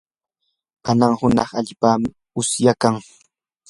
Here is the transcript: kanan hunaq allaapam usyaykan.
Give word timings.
kanan 0.85 1.13
hunaq 1.19 1.49
allaapam 1.59 2.01
usyaykan. 2.39 2.95